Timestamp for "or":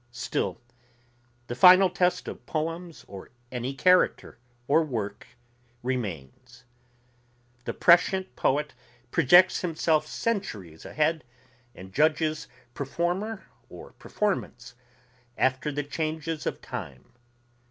3.07-3.29, 4.67-4.83, 13.69-13.91